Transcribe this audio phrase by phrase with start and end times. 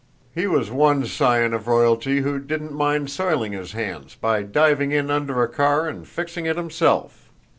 [0.33, 5.11] He was one scion of royalty who didn't mind soiling his hands by diving in
[5.11, 7.29] under a car and fixing it himself.